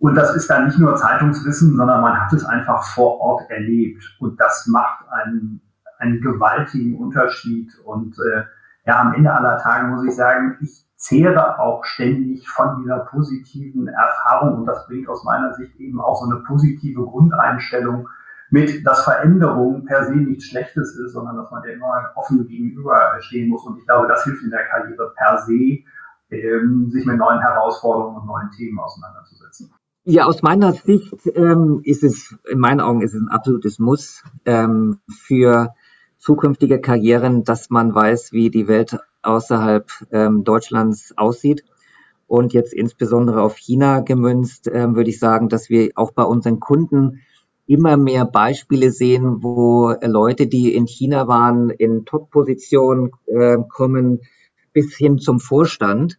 [0.00, 4.02] und das ist dann nicht nur Zeitungswissen, sondern man hat es einfach vor Ort erlebt.
[4.18, 5.60] Und das macht einen,
[6.00, 7.72] einen gewaltigen Unterschied.
[7.84, 8.42] Und äh,
[8.86, 13.88] ja, am Ende aller Tage muss ich sagen, ich zehre auch ständig von dieser positiven
[13.88, 14.58] Erfahrung.
[14.58, 18.08] Und das bringt aus meiner Sicht eben auch so eine positive Grundeinstellung
[18.50, 23.48] mit, dass Veränderung per se nichts Schlechtes ist, sondern dass man der immer offen gegenüberstehen
[23.48, 23.64] muss.
[23.64, 25.84] Und ich glaube, das hilft in der Karriere per se,
[26.30, 29.72] ähm, sich mit neuen Herausforderungen und neuen Themen auseinanderzusetzen.
[30.04, 34.24] Ja, aus meiner Sicht ähm, ist es, in meinen Augen ist es ein absolutes Muss
[34.46, 35.74] ähm, für
[36.20, 41.64] zukünftige Karrieren, dass man weiß, wie die Welt außerhalb ähm, Deutschlands aussieht.
[42.26, 46.60] Und jetzt insbesondere auf China gemünzt, ähm, würde ich sagen, dass wir auch bei unseren
[46.60, 47.22] Kunden
[47.66, 54.20] immer mehr Beispiele sehen, wo Leute, die in China waren, in Top-Positionen äh, kommen,
[54.72, 56.18] bis hin zum Vorstand.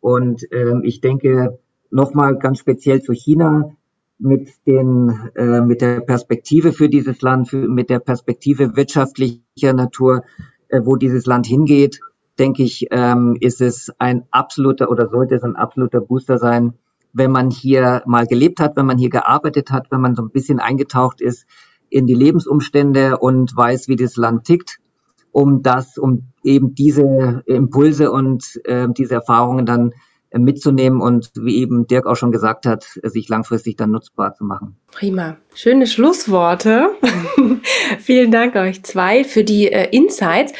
[0.00, 1.58] Und ähm, ich denke,
[1.90, 3.72] nochmal ganz speziell zu China
[4.18, 10.22] mit den äh, mit der Perspektive für dieses Land, für, mit der Perspektive wirtschaftlicher Natur,
[10.68, 12.00] äh, wo dieses Land hingeht,
[12.38, 16.74] denke ich, ähm, ist es ein absoluter oder sollte es ein absoluter Booster sein,
[17.12, 20.30] wenn man hier mal gelebt hat, wenn man hier gearbeitet hat, wenn man so ein
[20.30, 21.46] bisschen eingetaucht ist
[21.90, 24.78] in die Lebensumstände und weiß, wie das Land tickt,
[25.32, 29.92] um das, um eben diese Impulse und äh, diese Erfahrungen dann
[30.32, 34.76] mitzunehmen und wie eben Dirk auch schon gesagt hat, sich langfristig dann nutzbar zu machen.
[34.90, 35.36] Prima.
[35.54, 36.90] Schöne Schlussworte.
[37.98, 40.52] vielen Dank euch zwei für die äh, Insights.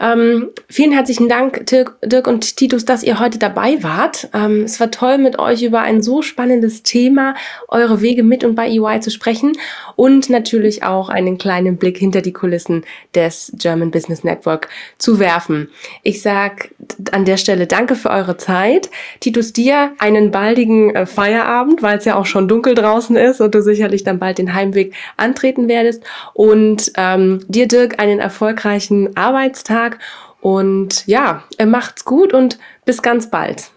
[0.00, 4.30] Ähm, vielen herzlichen Dank, Dirk, Dirk, und Titus, dass ihr heute dabei wart.
[4.32, 7.34] Ähm, es war toll, mit euch über ein so spannendes Thema,
[7.68, 9.52] eure Wege mit und bei EY zu sprechen
[9.94, 15.68] und natürlich auch einen kleinen Blick hinter die Kulissen des German Business Network zu werfen.
[16.02, 16.70] Ich sage
[17.12, 18.90] an der Stelle danke für eure Zeit.
[19.20, 23.54] Titus, dir einen baldigen äh, Feierabend, weil es ja auch schon dunkel draußen ist und
[23.54, 26.04] du sicherlich dann bald den Heimweg antreten werdest.
[26.34, 29.98] Und ähm, dir, Dirk, einen erfolgreichen Arbeitstag.
[30.40, 33.70] Und ja, äh, macht's gut und bis ganz bald.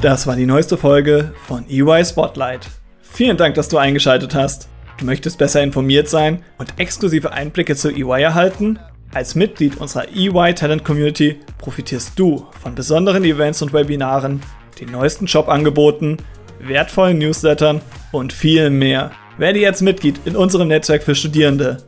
[0.00, 2.68] Das war die neueste Folge von EY Spotlight.
[3.00, 4.68] Vielen Dank, dass du eingeschaltet hast.
[4.98, 8.78] Du möchtest besser informiert sein und exklusive Einblicke zu EY erhalten?
[9.14, 14.42] Als Mitglied unserer EY Talent Community profitierst du von besonderen Events und Webinaren,
[14.78, 16.18] den neuesten Jobangeboten,
[16.60, 17.80] wertvollen Newslettern
[18.12, 19.10] und viel mehr.
[19.38, 21.78] Werde jetzt Mitglied in unserem Netzwerk für Studierende.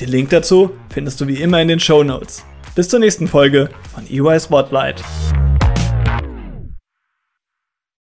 [0.00, 2.44] Den Link dazu findest du wie immer in den Show Notes.
[2.74, 5.02] Bis zur nächsten Folge von EY Spotlight.